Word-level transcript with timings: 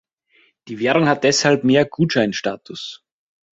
Die 0.67 0.79
Währung 0.79 1.07
hat 1.07 1.23
deshalb 1.23 1.63
mehr 1.63 1.85
Gutschein-Status. 1.85 3.03